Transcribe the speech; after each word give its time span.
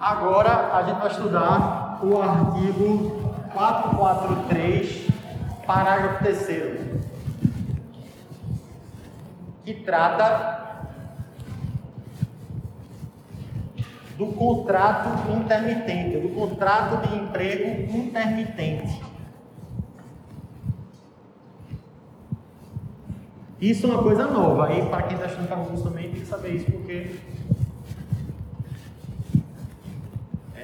Agora 0.00 0.76
a 0.76 0.82
gente 0.84 0.98
vai 0.98 1.10
estudar 1.10 1.98
o 2.02 2.22
artigo 2.22 3.32
443, 3.52 5.08
parágrafo 5.66 6.24
3 6.24 6.98
que 9.64 9.74
trata 9.74 10.68
do 14.16 14.28
contrato 14.28 15.30
intermitente, 15.32 16.18
do 16.18 16.28
contrato 16.28 17.08
de 17.08 17.16
emprego 17.16 17.96
intermitente. 17.96 19.02
Isso 23.60 23.86
é 23.86 23.90
uma 23.90 24.02
coisa 24.02 24.26
nova. 24.28 24.68
Aí, 24.68 24.86
para 24.88 25.02
quem 25.02 25.16
está 25.16 25.26
estudando 25.26 25.48
para 25.48 25.82
também, 25.82 26.10
tem 26.10 26.20
que 26.20 26.26
saber 26.26 26.54
isso, 26.54 26.70
porque 26.70 27.16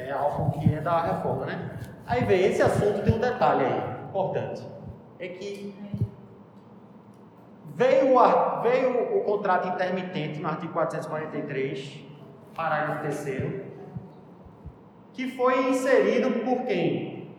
é 0.04 0.12
algo 0.12 0.58
que 0.58 0.74
é 0.74 0.80
da 0.80 1.02
reforma, 1.02 1.46
né? 1.46 1.70
Aí 2.06 2.24
vem, 2.24 2.44
esse 2.44 2.62
assunto 2.62 3.02
tem 3.02 3.14
um 3.14 3.18
detalhe 3.18 3.64
aí, 3.64 4.08
importante. 4.08 4.62
É 5.18 5.28
que 5.28 5.74
veio, 7.74 8.16
o, 8.16 8.62
veio 8.62 9.18
o 9.18 9.24
contrato 9.24 9.68
intermitente 9.68 10.40
no 10.40 10.48
artigo 10.48 10.72
443, 10.72 12.00
parágrafo 12.54 13.02
3 13.02 13.64
que 15.14 15.30
foi 15.30 15.70
inserido 15.70 16.44
por 16.44 16.66
quem? 16.66 17.30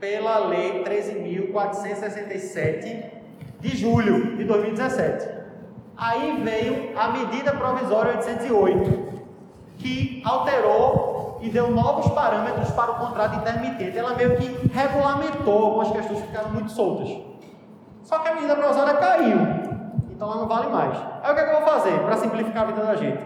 Pela 0.00 0.38
Lei 0.38 0.82
13.467 0.82 3.04
de 3.60 3.76
julho 3.76 4.36
de 4.36 4.42
2017. 4.44 5.28
Aí 5.96 6.42
veio 6.42 6.98
a 6.98 7.08
medida 7.08 7.52
provisória 7.52 8.16
808, 8.16 9.22
que 9.76 10.20
alterou 10.24 11.07
e 11.40 11.48
deu 11.48 11.70
novos 11.70 12.10
parâmetros 12.12 12.70
para 12.70 12.92
o 12.92 12.94
contrato 12.96 13.36
intermitente. 13.36 13.96
Ela 13.96 14.14
meio 14.14 14.36
que 14.36 14.68
regulamentou 14.68 15.64
algumas 15.64 15.90
questões 15.90 16.20
que 16.20 16.26
ficaram 16.26 16.50
muito 16.50 16.70
soltas. 16.72 17.08
Só 18.02 18.18
que 18.20 18.28
a 18.28 18.34
medida 18.34 18.56
provisória 18.56 18.94
caiu, 18.94 19.38
então 20.10 20.30
ela 20.30 20.40
não 20.40 20.48
vale 20.48 20.68
mais. 20.68 20.96
Aí 21.22 21.30
o 21.30 21.34
que, 21.34 21.40
é 21.40 21.44
que 21.44 21.50
eu 21.50 21.60
vou 21.60 21.68
fazer 21.68 21.98
para 22.00 22.16
simplificar 22.16 22.62
a 22.62 22.66
vida 22.66 22.82
da 22.82 22.96
gente? 22.96 23.22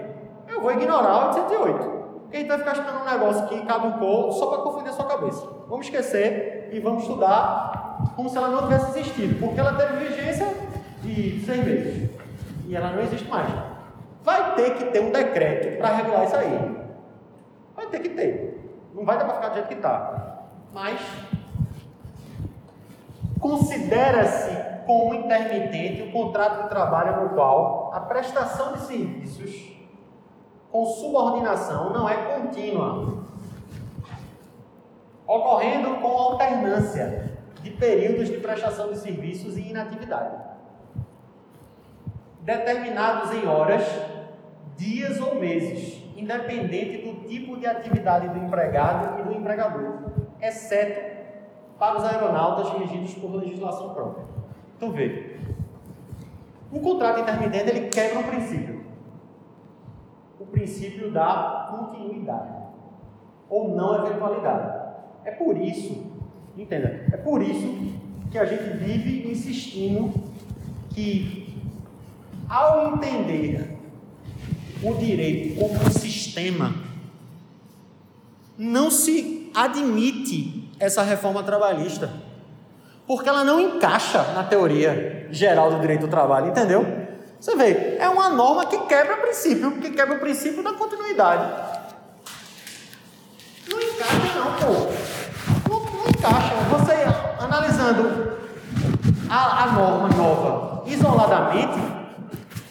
Eu 0.48 0.60
vou 0.60 0.72
ignorar 0.72 1.26
o 1.26 1.28
808. 1.28 2.02
Porque 2.22 2.36
a 2.36 2.40
gente 2.40 2.48
vai 2.48 2.58
ficar 2.58 2.72
estudando 2.72 3.02
um 3.02 3.04
negócio 3.04 3.46
que 3.46 3.60
caducou 3.66 4.32
só 4.32 4.46
para 4.46 4.62
confundir 4.62 4.88
a 4.88 4.92
sua 4.92 5.04
cabeça. 5.04 5.46
Vamos 5.68 5.86
esquecer 5.86 6.70
e 6.72 6.80
vamos 6.80 7.02
estudar 7.02 7.82
como 8.16 8.28
se 8.28 8.36
ela 8.36 8.48
não 8.48 8.62
tivesse 8.62 8.98
existido, 8.98 9.38
porque 9.38 9.60
ela 9.60 9.74
teve 9.74 10.04
vigência 10.04 10.48
de 11.02 11.44
seis 11.44 11.64
meses 11.64 12.10
e 12.66 12.74
ela 12.74 12.90
não 12.90 13.02
existe 13.02 13.28
mais. 13.28 13.48
Vai 14.24 14.54
ter 14.54 14.74
que 14.74 14.84
ter 14.86 15.00
um 15.00 15.10
decreto 15.10 15.78
para 15.78 15.94
regular 15.94 16.24
isso 16.24 16.36
aí. 16.36 16.81
Vai 17.74 17.86
ter 17.86 18.00
que 18.00 18.10
ter. 18.10 18.88
Não 18.94 19.04
vai 19.04 19.18
dar 19.18 19.24
para 19.24 19.34
ficar 19.34 19.48
do 19.48 19.54
jeito 19.54 19.68
que 19.68 19.74
está. 19.74 20.46
Mas 20.72 21.00
considera-se 23.40 24.50
como 24.86 25.14
intermitente 25.14 26.02
o 26.02 26.12
contrato 26.12 26.62
de 26.62 26.68
trabalho 26.68 27.22
no 27.22 27.30
qual 27.30 27.92
a 27.92 28.00
prestação 28.00 28.72
de 28.74 28.80
serviços 28.80 29.72
com 30.70 30.86
subordinação 30.86 31.92
não 31.92 32.08
é 32.08 32.16
contínua, 32.16 33.24
ocorrendo 35.26 35.96
com 35.96 36.08
alternância 36.08 37.38
de 37.60 37.70
períodos 37.70 38.28
de 38.28 38.38
prestação 38.38 38.90
de 38.90 38.98
serviços 38.98 39.58
e 39.58 39.68
inatividade, 39.68 40.34
determinados 42.40 43.32
em 43.32 43.46
horas, 43.46 43.84
dias 44.76 45.20
ou 45.20 45.36
meses, 45.36 46.01
independente 46.22 47.02
do 47.06 47.28
tipo 47.28 47.56
de 47.56 47.66
atividade 47.66 48.28
do 48.28 48.38
empregado 48.38 49.20
e 49.20 49.24
do 49.24 49.32
empregador, 49.34 50.10
exceto 50.40 51.12
para 51.78 51.98
os 51.98 52.04
aeronautas 52.04 52.70
regidos 52.78 53.14
por 53.14 53.34
legislação 53.34 53.92
própria. 53.92 54.24
Então 54.76 54.90
veja, 54.92 55.38
o 56.70 56.80
contrato 56.80 57.20
intermitente 57.20 57.70
ele 57.70 57.88
quebra 57.88 58.18
um 58.20 58.24
princípio, 58.24 58.84
o 60.40 60.46
princípio 60.46 61.10
da 61.10 61.68
continuidade 61.70 62.62
ou 63.48 63.74
não 63.74 64.06
eventualidade. 64.06 64.82
É 65.24 65.30
por 65.30 65.56
isso 65.56 66.12
Entenda. 66.56 67.06
É 67.10 67.16
por 67.16 67.42
isso 67.42 67.92
que 68.30 68.38
a 68.38 68.44
gente 68.44 68.76
vive 68.76 69.30
insistindo 69.30 70.12
que, 70.90 71.54
ao 72.48 72.94
entender 72.94 73.78
o 74.82 74.94
direito 74.94 75.58
como 75.58 75.74
um 75.74 75.90
sistema, 75.90 76.11
não 78.58 78.90
se 78.90 79.50
admite 79.54 80.70
essa 80.78 81.02
reforma 81.02 81.42
trabalhista, 81.42 82.10
porque 83.06 83.28
ela 83.28 83.44
não 83.44 83.60
encaixa 83.60 84.22
na 84.34 84.44
teoria 84.44 85.28
geral 85.30 85.70
do 85.72 85.80
direito 85.80 86.02
do 86.02 86.08
trabalho, 86.08 86.48
entendeu? 86.48 86.86
Você 87.40 87.56
vê, 87.56 87.96
é 87.98 88.08
uma 88.08 88.28
norma 88.28 88.66
que 88.66 88.78
quebra 88.86 89.14
o 89.16 89.20
princípio, 89.22 89.72
que 89.80 89.90
quebra 89.90 90.16
o 90.16 90.20
princípio 90.20 90.62
da 90.62 90.72
continuidade. 90.74 91.52
Não 93.68 93.80
encaixa 93.80 94.38
não, 94.38 94.52
pô 94.58 95.12
encaixa. 96.22 96.54
Você 96.70 96.92
analisando 97.42 98.38
a, 99.28 99.64
a 99.64 99.66
norma 99.72 100.08
nova 100.08 100.84
isoladamente, 100.86 101.78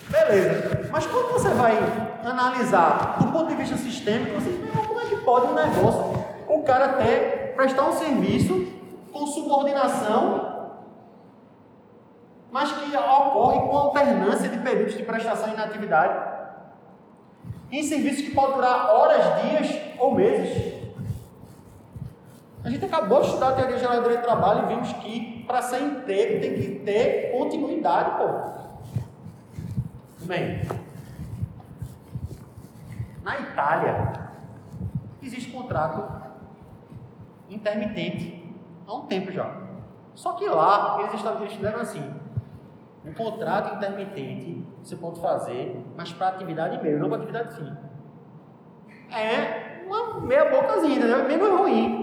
beleza. 0.09 0.89
Mas 0.91 1.05
quando 1.05 1.33
você 1.33 1.49
vai 1.49 2.10
analisar 2.27 3.17
do 3.19 3.31
ponto 3.31 3.47
de 3.47 3.55
vista 3.55 3.77
sistêmico, 3.77 4.39
você 4.39 4.49
vê 4.49 4.71
como 4.85 4.99
é 4.99 5.05
que 5.05 5.17
pode 5.17 5.47
um 5.47 5.53
negócio, 5.53 6.25
o 6.47 6.63
cara 6.63 6.85
até 6.85 7.53
prestar 7.55 7.89
um 7.89 7.93
serviço 7.93 8.67
com 9.11 9.27
subordinação, 9.27 10.71
mas 12.51 12.71
que 12.71 12.95
ocorre 12.95 13.59
com 13.59 13.77
alternância 13.77 14.49
de 14.49 14.57
períodos 14.57 14.95
de 14.95 15.03
prestação 15.03 15.49
e 15.49 15.53
inatividade. 15.53 16.31
Em 17.71 17.83
serviços 17.83 18.21
que 18.21 18.35
podem 18.35 18.55
durar 18.55 18.89
horas, 18.89 19.41
dias 19.41 19.81
ou 19.97 20.13
meses. 20.13 20.81
A 22.63 22.69
gente 22.69 22.83
acabou 22.83 23.21
de 23.21 23.27
estudar 23.27 23.49
a 23.49 23.53
teoria 23.53 23.77
geral 23.77 23.95
do 23.95 24.03
direito 24.03 24.21
do 24.21 24.25
trabalho 24.25 24.65
e 24.65 24.75
vimos 24.75 24.91
que 24.93 25.43
para 25.47 25.61
ser 25.61 25.81
inteiro 25.81 26.41
tem 26.41 26.53
que 26.53 26.79
ter 26.85 27.31
continuidade, 27.31 28.11
pô. 28.17 28.61
Bem, 30.25 30.61
na 33.23 33.39
Itália 33.39 34.13
existe 35.21 35.51
contrato 35.51 36.03
intermitente 37.49 38.55
há 38.87 38.95
um 38.95 39.05
tempo 39.05 39.31
já. 39.31 39.61
Só 40.13 40.33
que 40.33 40.47
lá 40.47 40.97
eles 40.99 41.13
estabeleceram 41.13 41.79
assim: 41.79 42.13
um 43.05 43.13
contrato 43.13 43.75
intermitente 43.75 44.65
você 44.83 44.95
pode 44.95 45.19
fazer, 45.21 45.85
mas 45.95 46.11
para 46.11 46.29
atividade 46.29 46.81
meio, 46.81 46.99
não 46.99 47.09
para 47.09 47.17
atividade 47.17 47.55
fim. 47.55 47.71
É 49.13 49.83
uma 49.85 50.21
meia 50.21 50.49
bocazinha, 50.49 51.05
né? 51.05 51.27
menos 51.27 51.59
ruim. 51.59 52.01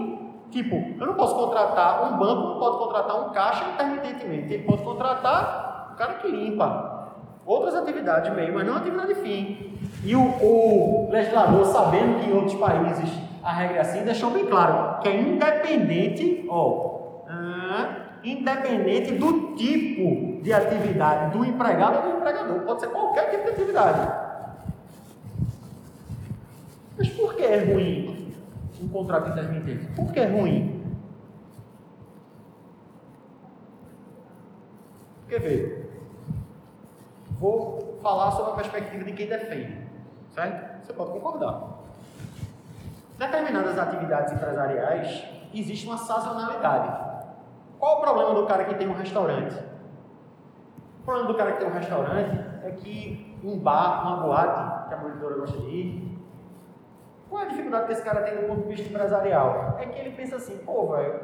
Tipo, 0.51 0.75
eu 0.75 1.07
não 1.07 1.13
posso 1.13 1.35
contratar 1.35 2.11
um 2.11 2.17
banco, 2.17 2.41
não 2.41 2.59
pode 2.59 2.77
contratar 2.77 3.27
um 3.27 3.29
caixa 3.31 3.65
intermitentemente. 3.69 4.53
Ele 4.53 4.63
pode 4.63 4.83
contratar 4.83 5.91
o 5.93 5.95
cara 5.95 6.15
que 6.15 6.27
limpa. 6.27 6.98
Outras 7.45 7.75
atividades 7.75 8.33
meio, 8.33 8.53
mas 8.53 8.65
não 8.65 8.75
atividade 8.75 9.15
fim. 9.15 9.77
E 10.03 10.15
o, 10.15 10.21
o 10.21 11.09
legislador, 11.11 11.65
sabendo 11.65 12.19
que 12.19 12.29
em 12.29 12.33
outros 12.33 12.55
países 12.55 13.09
a 13.43 13.51
regra 13.51 13.77
é 13.77 13.81
assim, 13.81 14.03
deixou 14.03 14.31
bem 14.31 14.45
claro 14.45 15.01
que 15.01 15.09
é 15.09 15.19
independente, 15.19 16.45
ó, 16.49 17.23
ah, 17.27 18.19
independente 18.23 19.13
do 19.13 19.55
tipo 19.55 20.41
de 20.43 20.53
atividade 20.53 21.37
do 21.37 21.43
empregado 21.43 21.97
ou 21.97 22.11
do 22.11 22.17
empregador. 22.19 22.59
Pode 22.61 22.81
ser 22.81 22.87
qualquer 22.87 23.31
tipo 23.31 23.43
de 23.45 23.49
atividade. 23.49 24.11
Mas 26.97 27.09
por 27.09 27.35
que 27.35 27.43
é 27.43 27.73
ruim 27.73 28.19
um 28.81 28.87
contrato 28.87 29.29
intermitente. 29.29 29.85
Por 29.95 30.11
que 30.11 30.19
é 30.19 30.27
ruim? 30.27 30.79
Porque 35.21 35.39
veja, 35.39 35.78
vou 37.39 37.97
falar 38.01 38.31
sobre 38.31 38.51
a 38.51 38.55
perspectiva 38.55 39.03
de 39.03 39.13
quem 39.13 39.27
defende, 39.27 39.87
certo? 40.33 40.85
Você 40.85 40.93
pode 40.93 41.11
concordar. 41.11 41.79
Determinadas 43.17 43.77
atividades 43.77 44.33
empresariais 44.33 45.25
existe 45.53 45.87
uma 45.87 45.97
sazonalidade. 45.97 47.09
Qual 47.79 47.97
o 47.97 48.01
problema 48.01 48.33
do 48.33 48.45
cara 48.45 48.65
que 48.65 48.75
tem 48.75 48.87
um 48.87 48.93
restaurante? 48.93 49.55
O 51.01 51.05
problema 51.05 51.27
do 51.27 51.37
cara 51.37 51.53
que 51.53 51.59
tem 51.59 51.67
um 51.67 51.73
restaurante 51.73 52.39
é 52.63 52.71
que 52.71 53.39
um 53.43 53.57
bar, 53.57 54.05
uma 54.05 54.17
boate, 54.17 54.89
que 54.89 54.93
a 54.93 54.97
monitora 54.97 55.35
gosta 55.37 55.57
de 55.57 55.67
ir, 55.67 56.19
qual 57.29 57.43
é 57.43 57.45
a 57.45 57.49
dificuldade 57.49 57.85
que 57.85 57.93
esse 57.93 58.03
cara 58.03 58.21
tem 58.23 58.35
do 58.35 58.47
ponto 58.47 58.63
de 58.63 58.67
vista 58.67 58.89
empresarial? 58.89 59.77
É 59.79 59.85
que 59.85 59.99
ele 59.99 60.15
pensa 60.15 60.35
assim, 60.35 60.57
pô, 60.57 60.87
velho, 60.87 61.21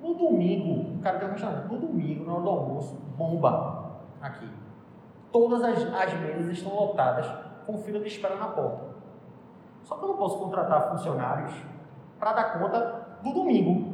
no 0.00 0.14
domingo, 0.14 0.98
o 0.98 1.02
cara 1.02 1.18
tem 1.18 1.28
um 1.28 1.32
restaurante, 1.32 1.68
no 1.68 1.78
domingo, 1.78 2.24
na 2.26 2.34
hora 2.34 2.42
do 2.42 2.50
almoço, 2.50 2.94
bomba 3.16 4.02
aqui. 4.20 4.48
Todas 5.32 5.64
as, 5.64 5.94
as 5.94 6.14
mesas 6.20 6.48
estão 6.48 6.74
lotadas, 6.74 7.26
com 7.66 7.78
fila 7.78 7.98
de 8.00 8.08
espera 8.08 8.36
na 8.36 8.48
porta. 8.48 8.92
Só 9.84 9.96
que 9.96 10.04
eu 10.04 10.08
não 10.08 10.16
posso 10.16 10.38
contratar 10.38 10.90
funcionários 10.90 11.52
para 12.18 12.32
dar 12.32 12.58
conta 12.58 13.18
do 13.22 13.32
domingo. 13.32 13.92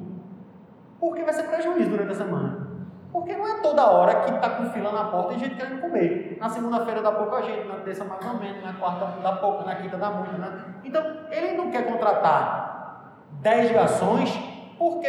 Porque 0.99 1.23
vai 1.23 1.33
ser 1.33 1.45
prejuízo 1.45 1.91
durante 1.91 2.13
a 2.13 2.17
semana. 2.17 2.69
Porque 3.13 3.35
não 3.37 3.47
é 3.47 3.61
toda 3.61 3.91
hora 3.91 4.21
que 4.23 4.33
está 4.33 4.51
com 4.51 4.67
fila 4.67 4.93
na 4.93 5.05
porta 5.05 5.35
e 5.35 5.39
gente 5.39 5.55
querendo 5.55 5.81
comer. 5.81 6.37
Na 6.39 6.49
segunda-feira 6.49 7.01
dá 7.01 7.13
pouca 7.13 7.43
gente, 7.43 7.67
na 7.67 7.77
terça 7.77 8.05
mais 8.05 8.25
ou 8.27 8.35
menos, 8.35 8.63
na 8.63 8.75
quarta 8.75 9.07
dá 9.23 9.33
pouco, 9.37 9.65
na 9.65 9.77
quinta 9.77 9.97
dá 9.97 10.11
muito. 10.11 10.39
Né? 10.39 10.65
Então, 10.85 11.03
ele 11.31 11.57
não 11.57 11.71
quer 11.71 11.91
contratar 11.91 13.15
10 13.41 13.73
garçons 13.73 14.39
porque 14.79 15.09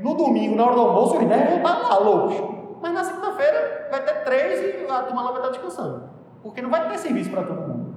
no 0.00 0.14
domingo, 0.14 0.56
na 0.56 0.66
hora 0.66 0.74
do 0.74 0.80
almoço, 0.82 1.18
os 1.18 1.26
10 1.26 1.48
vão 1.48 1.56
estar 1.58 1.78
lá 1.78 1.98
loucos. 1.98 2.55
Mas 2.80 2.92
na 2.92 3.04
segunda-feira 3.04 3.88
vai 3.90 4.04
ter 4.04 4.24
3 4.24 4.60
e 4.60 4.90
a 4.90 5.02
turma 5.02 5.22
lá 5.22 5.30
vai 5.30 5.40
estar 5.40 5.50
descansando. 5.50 6.10
Porque 6.42 6.62
não 6.62 6.70
vai 6.70 6.88
ter 6.88 6.98
serviço 6.98 7.30
para 7.30 7.42
todo 7.42 7.60
mundo. 7.60 7.94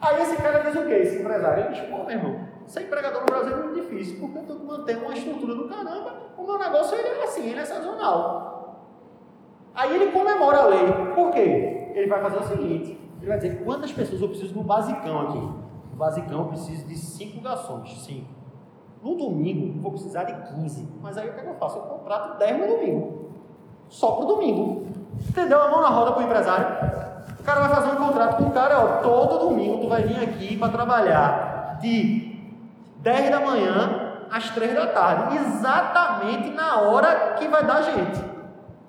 Aí 0.00 0.22
esse 0.22 0.36
cara 0.36 0.58
diz 0.58 0.74
o 0.74 0.86
quê? 0.86 0.94
Esse 0.94 1.20
empresário? 1.20 1.64
Ele 1.64 1.74
diz, 1.74 1.88
pô, 1.88 2.04
meu 2.04 2.10
irmão, 2.10 2.40
ser 2.66 2.82
empregador 2.82 3.20
no 3.20 3.26
Brasil 3.26 3.56
é 3.56 3.62
muito 3.62 3.80
difícil, 3.80 4.20
porque 4.20 4.38
tenho 4.40 4.58
que 4.60 4.66
manter 4.66 4.96
uma 4.98 5.14
estrutura 5.14 5.54
do 5.54 5.68
caramba, 5.68 6.14
o 6.36 6.42
meu 6.42 6.58
negócio 6.58 6.96
ele 6.96 7.08
é 7.08 7.24
assim, 7.24 7.48
ele 7.48 7.60
é 7.60 7.64
sazonal. 7.64 8.82
Aí 9.74 9.94
ele 9.94 10.12
comemora 10.12 10.58
a 10.58 10.66
lei. 10.66 10.86
Por 11.14 11.30
quê? 11.30 11.92
Ele 11.94 12.06
vai 12.08 12.20
fazer 12.20 12.38
o 12.38 12.44
seguinte, 12.44 13.00
ele 13.18 13.26
vai 13.26 13.38
dizer, 13.38 13.64
quantas 13.64 13.92
pessoas 13.92 14.20
eu 14.20 14.28
preciso 14.28 14.54
no 14.54 14.62
basicão 14.62 15.20
aqui? 15.28 15.38
No 15.38 15.96
basicão 15.96 16.40
eu 16.40 16.48
preciso 16.48 16.86
de 16.86 16.96
5 16.96 17.40
garçons, 17.40 18.04
5. 18.04 18.26
No 19.02 19.16
domingo 19.16 19.76
eu 19.76 19.82
vou 19.82 19.92
precisar 19.92 20.24
de 20.24 20.54
15. 20.54 20.88
Mas 21.00 21.16
aí 21.16 21.28
o 21.28 21.32
que, 21.32 21.40
é 21.40 21.42
que 21.42 21.48
eu 21.48 21.54
faço? 21.54 21.78
Eu 21.78 21.82
contrato 21.82 22.38
10 22.38 22.58
no 22.58 22.66
domingo. 22.66 23.25
Só 23.88 24.12
para 24.12 24.24
o 24.24 24.28
domingo. 24.28 24.86
Entendeu? 25.28 25.60
A 25.62 25.70
mão 25.70 25.82
na 25.82 25.88
roda 25.88 26.12
para 26.12 26.22
o 26.22 26.24
empresário. 26.24 26.66
O 27.40 27.42
cara 27.42 27.60
vai 27.60 27.70
fazer 27.70 27.92
um 27.92 27.96
contrato 27.96 28.36
com 28.36 28.44
o 28.44 28.50
cara, 28.50 28.80
ó, 28.80 28.86
todo 29.02 29.48
domingo 29.48 29.82
tu 29.82 29.88
vai 29.88 30.02
vir 30.02 30.22
aqui 30.22 30.56
para 30.56 30.72
trabalhar 30.72 31.78
de 31.80 32.36
10 32.98 33.30
da 33.30 33.40
manhã 33.40 34.06
às 34.30 34.50
3 34.50 34.74
da 34.74 34.88
tarde, 34.88 35.36
exatamente 35.36 36.50
na 36.50 36.80
hora 36.80 37.34
que 37.38 37.46
vai 37.46 37.64
dar 37.64 37.82
gente. 37.82 38.20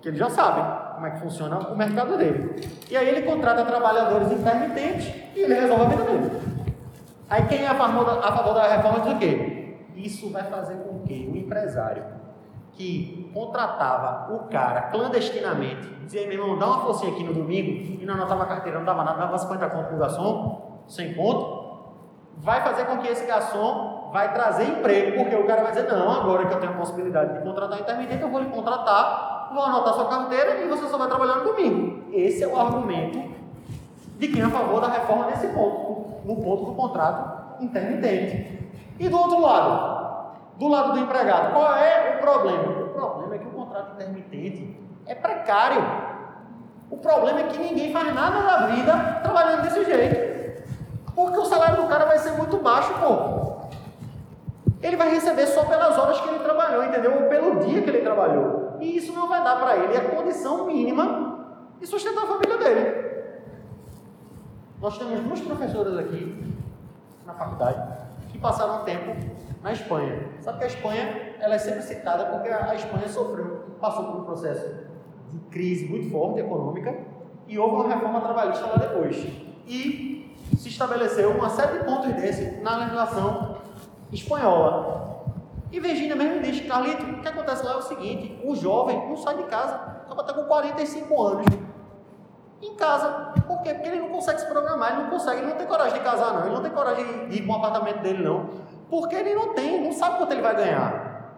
Que 0.01 0.09
ele 0.09 0.17
já 0.17 0.29
sabe 0.29 0.61
como 0.95 1.05
é 1.05 1.11
que 1.11 1.19
funciona 1.19 1.59
o 1.59 1.75
mercado 1.75 2.17
dele. 2.17 2.67
E 2.89 2.97
aí 2.97 3.07
ele 3.07 3.21
contrata 3.21 3.63
trabalhadores 3.63 4.31
intermitentes 4.31 5.13
e 5.35 5.39
ele 5.39 5.53
resolve 5.53 5.83
a 5.83 5.87
vida 5.89 6.03
dele. 6.03 6.31
Aí 7.29 7.45
quem 7.45 7.63
é 7.63 7.67
a 7.67 7.75
favor 7.75 8.05
da, 8.05 8.27
a 8.27 8.31
favor 8.31 8.53
da 8.53 8.67
reforma 8.67 9.01
diz 9.01 9.13
o 9.13 9.17
quê? 9.17 9.75
Isso 9.95 10.31
vai 10.31 10.43
fazer 10.43 10.75
com 10.75 10.99
que 11.01 11.29
o 11.31 11.37
empresário 11.37 12.03
que 12.77 13.31
contratava 13.33 14.33
o 14.33 14.47
cara 14.47 14.83
clandestinamente, 14.83 15.87
dizia, 16.05 16.27
meu 16.27 16.39
irmão, 16.39 16.59
dá 16.59 16.67
uma 16.67 16.79
forcinha 16.81 17.11
aqui 17.11 17.23
no 17.23 17.33
domingo, 17.33 18.01
e 18.01 18.05
não 18.05 18.13
anotava 18.13 18.45
carteira, 18.45 18.77
não 18.77 18.85
dava 18.85 19.03
nada, 19.03 19.17
dava 19.17 19.37
50 19.37 19.69
conto 19.69 19.87
pro 19.87 19.97
garçom, 19.97 20.83
sem 20.87 21.15
conto, 21.15 21.65
vai 22.37 22.61
fazer 22.61 22.85
com 22.85 22.99
que 22.99 23.07
esse 23.07 23.25
garçom 23.25 24.11
vai 24.13 24.31
trazer 24.31 24.65
emprego, 24.65 25.17
porque 25.17 25.35
o 25.35 25.45
cara 25.47 25.63
vai 25.63 25.71
dizer, 25.71 25.91
não, 25.91 26.09
agora 26.11 26.45
que 26.45 26.53
eu 26.53 26.59
tenho 26.59 26.73
a 26.73 26.75
possibilidade 26.75 27.33
de 27.33 27.43
contratar 27.43 27.79
intermitente, 27.79 28.21
eu 28.21 28.29
vou 28.29 28.39
lhe 28.39 28.49
contratar, 28.49 29.49
vou 29.53 29.63
anotar 29.63 29.93
sua 29.95 30.05
carteira 30.05 30.61
e 30.61 30.67
você 30.67 30.87
só 30.87 30.97
vai 30.97 31.07
trabalhar 31.07 31.41
comigo. 31.41 32.05
Esse 32.13 32.43
é 32.43 32.47
o 32.47 32.57
argumento 32.57 33.35
de 34.17 34.27
quem 34.27 34.41
é 34.41 34.45
a 34.45 34.49
favor 34.49 34.79
da 34.81 34.87
reforma 34.87 35.25
nesse 35.25 35.47
ponto, 35.47 36.21
no 36.25 36.35
ponto 36.37 36.65
do 36.65 36.73
contrato 36.73 37.63
intermitente. 37.63 38.71
E 38.99 39.09
do 39.09 39.17
outro 39.17 39.41
lado, 39.41 40.06
do 40.57 40.67
lado 40.67 40.93
do 40.93 40.99
empregado, 40.99 41.53
qual 41.53 41.75
é 41.75 42.15
o 42.15 42.21
problema? 42.21 42.83
O 42.83 42.89
problema 42.89 43.35
é 43.35 43.37
que 43.37 43.47
o 43.47 43.51
contrato 43.51 43.93
intermitente 43.93 44.79
é 45.05 45.13
precário. 45.13 45.81
O 46.89 46.97
problema 46.97 47.41
é 47.41 47.43
que 47.43 47.59
ninguém 47.59 47.91
faz 47.91 48.13
nada 48.13 48.41
da 48.41 48.67
vida 48.67 49.19
trabalhando 49.21 49.63
desse 49.63 49.85
jeito. 49.85 50.63
Porque 51.13 51.37
o 51.37 51.45
salário 51.45 51.81
do 51.81 51.87
cara 51.87 52.05
vai 52.05 52.17
ser 52.17 52.31
muito 52.31 52.57
baixo, 52.57 52.93
pô. 52.95 53.57
Ele 54.81 54.95
vai 54.95 55.09
receber 55.09 55.47
só 55.47 55.63
pelas 55.65 55.97
horas 55.97 56.19
que 56.21 56.29
ele 56.29 56.39
trabalhou, 56.39 56.83
entendeu? 56.83 57.23
Ou 57.23 57.29
pelo 57.29 57.59
dia 57.65 57.81
que 57.81 57.89
ele 57.89 58.01
trabalhou. 58.01 58.77
E 58.79 58.97
isso 58.97 59.11
não 59.13 59.27
vai 59.27 59.43
dar 59.43 59.57
para 59.57 59.77
ele 59.77 59.97
a 59.97 60.09
condição 60.09 60.65
mínima 60.65 61.45
de 61.79 61.87
sustentar 61.87 62.23
a 62.23 62.27
família 62.27 62.57
dele. 62.57 63.07
Nós 64.79 64.97
temos 64.97 65.19
duas 65.21 65.41
professoras 65.41 65.97
aqui 65.97 66.55
na 67.25 67.33
faculdade 67.33 67.81
que 68.29 68.37
passaram 68.37 68.83
tempo 68.83 69.15
na 69.61 69.71
Espanha. 69.71 70.29
Sabe 70.41 70.59
que 70.59 70.63
a 70.63 70.67
Espanha 70.67 71.35
ela 71.39 71.55
é 71.55 71.57
sempre 71.57 71.81
citada 71.81 72.25
porque 72.25 72.49
a 72.49 72.75
Espanha 72.75 73.07
sofreu, 73.07 73.75
passou 73.79 74.05
por 74.05 74.21
um 74.21 74.23
processo 74.23 74.87
de 75.31 75.39
crise 75.49 75.87
muito 75.87 76.09
forte 76.09 76.39
econômica 76.39 76.95
e 77.47 77.57
houve 77.57 77.75
uma 77.75 77.93
reforma 77.93 78.21
trabalhista 78.21 78.65
lá 78.65 78.75
depois. 78.75 79.15
E 79.67 80.35
se 80.57 80.69
estabeleceu 80.69 81.31
uma 81.31 81.49
série 81.49 81.79
de 81.79 81.85
pontos 81.85 82.13
desse 82.13 82.61
na 82.61 82.77
legislação 82.77 83.57
espanhola. 84.11 85.25
E 85.71 85.79
Virginia 85.79 86.15
mesmo 86.15 86.41
diz, 86.41 86.65
Carlito, 86.65 87.03
o 87.03 87.21
que 87.21 87.27
acontece 87.27 87.65
lá 87.65 87.73
é 87.73 87.75
o 87.75 87.81
seguinte, 87.81 88.39
o 88.43 88.55
jovem 88.55 89.09
não 89.09 89.17
sai 89.17 89.35
de 89.35 89.43
casa, 89.43 89.75
acaba 89.75 90.21
até 90.21 90.33
com 90.33 90.45
45 90.45 91.21
anos 91.21 91.45
em 92.61 92.73
casa. 92.75 93.33
Por 93.45 93.61
quê? 93.61 93.73
Porque 93.73 93.89
ele 93.89 93.99
não 93.99 94.09
consegue 94.09 94.39
se 94.39 94.47
programar, 94.47 94.93
ele 94.93 95.03
não 95.03 95.09
consegue, 95.09 95.41
ele 95.41 95.49
não 95.49 95.57
tem 95.57 95.67
coragem 95.67 95.97
de 95.97 96.03
casar 96.03 96.33
não, 96.33 96.45
ele 96.45 96.55
não 96.55 96.61
tem 96.61 96.71
coragem 96.71 97.27
de 97.27 97.37
ir 97.37 97.41
para 97.43 97.53
um 97.53 97.57
apartamento 97.57 98.01
dele 98.01 98.23
não. 98.23 98.49
Porque 98.89 99.15
ele 99.15 99.33
não 99.35 99.53
tem, 99.53 99.83
não 99.83 99.91
sabe 99.91 100.17
quanto 100.17 100.31
ele 100.31 100.41
vai 100.41 100.55
ganhar. 100.55 101.35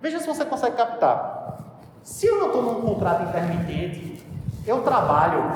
Veja 0.00 0.18
se 0.18 0.26
você 0.26 0.44
consegue 0.44 0.76
captar. 0.76 1.58
Se 2.02 2.26
eu 2.26 2.38
não 2.38 2.46
estou 2.46 2.62
num 2.62 2.80
contrato 2.80 3.22
intermitente, 3.28 4.24
eu 4.66 4.82
trabalho 4.82 5.52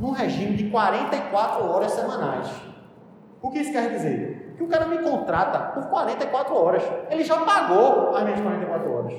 num 0.00 0.12
regime 0.12 0.56
de 0.56 0.70
44 0.70 1.68
horas 1.68 1.92
semanais. 1.92 2.48
O 3.40 3.50
que 3.50 3.58
isso 3.58 3.72
quer 3.72 3.90
dizer? 3.90 4.38
que 4.58 4.64
o 4.64 4.66
cara 4.66 4.86
me 4.86 4.98
contrata 4.98 5.58
por 5.72 5.84
44 5.84 6.54
horas. 6.54 6.82
Ele 7.08 7.22
já 7.22 7.36
pagou 7.38 8.14
as 8.16 8.24
minhas 8.24 8.40
44 8.40 8.92
horas. 8.92 9.14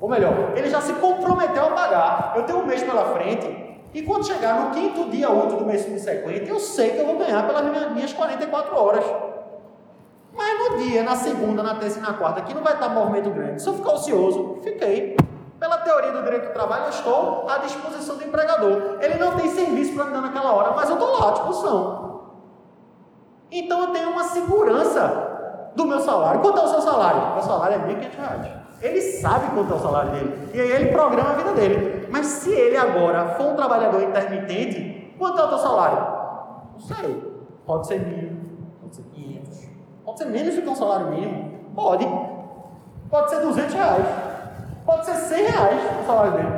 Ou 0.00 0.08
melhor, 0.08 0.52
ele 0.56 0.68
já 0.68 0.80
se 0.80 0.92
comprometeu 0.94 1.66
a 1.66 1.70
pagar. 1.70 2.32
Eu 2.34 2.42
tenho 2.42 2.58
um 2.58 2.66
mês 2.66 2.82
pela 2.82 3.14
frente, 3.14 3.78
e 3.94 4.02
quando 4.02 4.26
chegar 4.26 4.60
no 4.60 4.70
quinto 4.72 5.08
dia 5.08 5.30
útil 5.30 5.58
do 5.58 5.64
mês 5.64 5.82
subsequente, 5.82 6.50
eu 6.50 6.58
sei 6.58 6.90
que 6.90 6.98
eu 6.98 7.06
vou 7.06 7.16
ganhar 7.16 7.46
pelas 7.46 7.92
minhas 7.92 8.12
44 8.12 8.76
horas. 8.76 9.04
Mas 10.36 10.70
no 10.70 10.78
dia, 10.78 11.02
na 11.02 11.16
segunda, 11.16 11.62
na 11.62 11.76
terça 11.76 11.98
e 11.98 12.02
na 12.02 12.12
quarta, 12.12 12.42
que 12.42 12.52
não 12.52 12.62
vai 12.62 12.74
estar 12.74 12.88
movimento 12.90 13.30
grande. 13.30 13.62
Se 13.62 13.68
eu 13.68 13.74
ficar 13.74 13.92
ocioso, 13.92 14.58
fiquei. 14.62 15.16
Pela 15.58 15.78
teoria 15.78 16.12
do 16.12 16.22
direito 16.22 16.48
do 16.48 16.52
trabalho, 16.52 16.84
eu 16.84 16.90
estou 16.90 17.48
à 17.48 17.58
disposição 17.58 18.16
do 18.16 18.24
empregador. 18.24 18.98
Ele 19.00 19.14
não 19.14 19.34
tem 19.36 19.48
serviço 19.48 19.94
para 19.94 20.04
me 20.04 20.12
dar 20.12 20.20
naquela 20.20 20.52
hora, 20.52 20.72
mas 20.76 20.90
eu 20.90 20.96
estou 20.96 21.18
lá 21.18 21.28
à 21.28 21.32
disposição. 21.32 22.06
Então 23.50 23.80
eu 23.80 23.86
tenho 23.92 24.10
uma 24.10 24.24
segurança 24.24 25.70
do 25.74 25.86
meu 25.86 26.00
salário. 26.00 26.40
Quanto 26.40 26.58
é 26.58 26.62
o 26.62 26.68
seu 26.68 26.80
salário? 26.82 27.34
Meu 27.34 27.42
salário 27.42 27.74
é 27.76 27.78
R$ 27.78 27.94
1.500. 27.94 28.66
Ele 28.82 29.00
sabe 29.00 29.54
quanto 29.54 29.72
é 29.72 29.76
o 29.76 29.80
salário 29.80 30.10
dele. 30.10 30.50
E 30.52 30.60
aí 30.60 30.70
ele 30.72 30.92
programa 30.92 31.30
a 31.30 31.34
vida 31.34 31.52
dele. 31.52 32.08
Mas 32.10 32.26
se 32.26 32.50
ele 32.50 32.76
agora 32.76 33.28
for 33.36 33.52
um 33.52 33.56
trabalhador 33.56 34.02
intermitente, 34.02 35.14
quanto 35.18 35.40
é 35.40 35.44
o 35.44 35.48
teu 35.48 35.58
salário? 35.58 35.98
Não 36.72 36.80
sei. 36.80 37.36
Pode 37.64 37.86
ser 37.86 38.04
500, 38.04 38.25
pode 40.06 40.18
ser 40.18 40.26
menos 40.26 40.54
do 40.54 40.62
que 40.62 40.68
um 40.68 40.74
salário 40.74 41.08
mínimo. 41.08 41.74
Pode. 41.74 42.06
Pode 43.10 43.28
ser 43.28 43.40
200 43.40 43.74
reais. 43.74 44.06
Pode 44.86 45.04
ser 45.04 45.14
100 45.14 45.44
reais 45.44 45.80
o 46.00 46.06
salário 46.06 46.32
dele. 46.32 46.48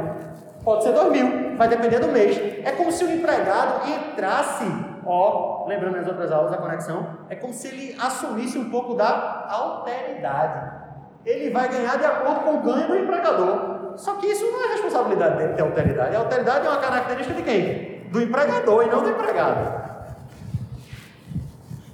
Pode 0.62 0.84
ser 0.84 0.92
2 0.92 1.10
mil. 1.10 1.56
Vai 1.56 1.66
depender 1.66 1.98
do 1.98 2.08
mês. 2.08 2.38
É 2.64 2.70
como 2.72 2.92
se 2.92 3.02
o 3.04 3.10
empregado 3.10 3.88
entrasse 3.88 4.64
ó, 5.08 5.64
lembrando 5.66 5.96
as 5.96 6.06
outras 6.06 6.30
aulas 6.30 6.50
da 6.50 6.58
conexão, 6.58 7.06
é 7.30 7.34
como 7.34 7.52
se 7.52 7.68
ele 7.68 7.96
assumisse 7.98 8.58
um 8.58 8.68
pouco 8.68 8.94
da 8.94 9.46
alteridade. 9.48 10.78
Ele 11.24 11.50
vai 11.50 11.68
ganhar 11.68 11.96
de 11.96 12.04
acordo 12.04 12.40
com 12.40 12.56
o 12.56 12.60
ganho 12.60 12.86
do 12.86 12.96
empregador. 12.96 13.96
Só 13.96 14.14
que 14.14 14.26
isso 14.26 14.44
não 14.50 14.64
é 14.64 14.72
responsabilidade 14.72 15.38
dele 15.38 15.54
ter 15.54 15.62
alteridade. 15.62 16.14
A 16.14 16.18
alteridade 16.20 16.66
é 16.66 16.70
uma 16.70 16.78
característica 16.78 17.34
de 17.34 17.42
quem? 17.42 18.08
Do 18.10 18.22
empregador 18.22 18.84
e 18.84 18.90
não 18.90 19.02
do 19.02 19.10
empregado. 19.10 19.88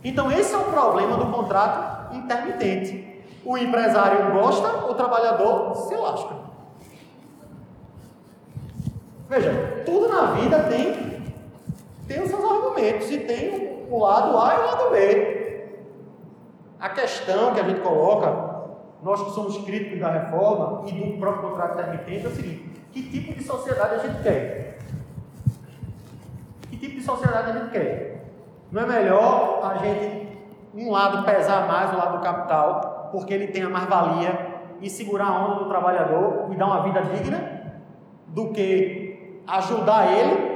Então 0.05 0.31
esse 0.31 0.55
é 0.55 0.59
o 0.59 0.65
problema 0.65 1.17
do 1.17 1.33
contrato 1.33 2.15
intermitente. 2.15 3.25
O 3.43 3.57
empresário 3.57 4.33
gosta, 4.33 4.87
o 4.87 4.95
trabalhador 4.95 5.75
se 5.75 5.95
lasca. 5.97 6.35
Veja, 9.29 9.83
tudo 9.87 10.09
na 10.09 10.33
vida 10.33 10.63
tem 10.65 11.15
tem 12.07 12.23
os 12.23 12.29
seus 12.29 12.45
argumentos 12.45 13.11
e 13.11 13.19
tem 13.19 13.87
o 13.91 13.99
lado 13.99 14.37
A 14.39 14.55
e 14.55 14.59
o 14.59 14.67
lado 14.67 14.91
B. 14.91 15.69
A 16.79 16.91
questão 16.91 17.55
que 17.55 17.61
a 17.61 17.65
gente 17.65 17.81
coloca, 17.81 18.67
nós 19.03 19.23
que 19.23 19.31
somos 19.31 19.57
críticos 19.65 20.01
da 20.01 20.11
reforma 20.11 20.87
e 20.87 20.93
do 20.93 21.19
próprio 21.19 21.49
contrato 21.49 21.81
intermitente, 21.81 22.27
é 22.27 22.29
o 22.29 22.35
seguinte: 22.35 22.83
que 22.93 23.03
tipo 23.03 23.33
de 23.33 23.43
sociedade 23.43 23.95
a 23.95 23.99
gente 23.99 24.23
quer? 24.23 24.79
Que 26.69 26.77
tipo 26.77 26.95
de 26.95 27.03
sociedade 27.03 27.51
a 27.51 27.61
gente 27.61 27.71
quer? 27.71 28.24
Não 28.75 28.83
é 28.83 28.87
melhor 28.87 29.61
a 29.63 29.79
gente, 29.79 30.37
um 30.75 30.91
lado, 30.91 31.25
pesar 31.25 31.69
mais 31.69 31.93
o 31.93 31.97
lado 31.97 32.19
do 32.19 32.25
capital, 32.25 33.09
porque 33.13 33.33
ele 33.33 33.47
tem 33.47 33.63
a 33.63 33.69
mais-valia 33.69 34.37
e 34.81 34.91
segurar 34.91 35.27
a 35.27 35.47
onda 35.47 35.63
do 35.63 35.69
trabalhador 35.69 36.49
e 36.51 36.57
dar 36.57 36.67
uma 36.67 36.83
vida 36.83 37.01
digna, 37.03 37.39
do 38.27 38.51
que 38.51 39.41
ajudar 39.47 40.13
ele 40.13 40.55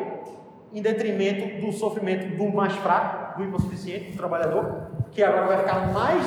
em 0.73 0.83
detrimento 0.83 1.65
do 1.65 1.71
sofrimento 1.71 2.37
do 2.37 2.53
mais 2.53 2.73
fraco, 2.79 3.39
do 3.39 3.45
hipossuficiente, 3.45 4.11
do 4.11 4.17
trabalhador, 4.17 4.89
que 5.13 5.23
agora 5.23 5.47
vai 5.47 5.59
ficar 5.59 5.93
mais 5.93 6.27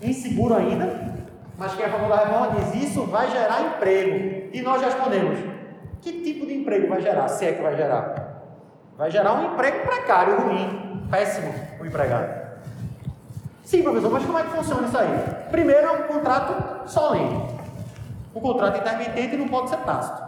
inseguro 0.00 0.54
ainda. 0.54 1.12
Mas 1.58 1.74
quem 1.74 1.84
é 1.84 1.88
a 1.88 1.92
favor 1.92 2.08
da 2.08 2.24
reforma 2.24 2.52
diz: 2.52 2.84
isso 2.84 3.04
vai 3.04 3.30
gerar 3.30 3.60
emprego. 3.60 4.48
E 4.50 4.62
nós 4.62 4.80
respondemos: 4.80 5.38
que 6.00 6.22
tipo 6.22 6.46
de 6.46 6.54
emprego 6.54 6.88
vai 6.88 7.02
gerar? 7.02 7.28
Se 7.28 7.44
é 7.44 7.52
que 7.52 7.62
vai 7.62 7.76
gerar? 7.76 8.32
Vai 8.96 9.10
gerar 9.10 9.34
um 9.34 9.52
emprego 9.52 9.86
precário, 9.86 10.40
ruim, 10.40 10.91
péssimo 11.12 11.54
o 11.78 11.84
empregado. 11.84 12.42
Sim, 13.62 13.82
professor, 13.82 14.10
mas 14.10 14.24
como 14.24 14.38
é 14.38 14.42
que 14.42 14.48
funciona 14.48 14.88
isso 14.88 14.98
aí? 14.98 15.08
Primeiro 15.50 15.86
é 15.86 15.92
um 15.92 16.02
contrato 16.04 16.88
solene. 16.88 17.48
O 18.34 18.40
contrato 18.40 18.78
intermitente 18.78 19.36
não 19.36 19.46
pode 19.46 19.68
ser 19.68 19.76
tácito. 19.78 20.22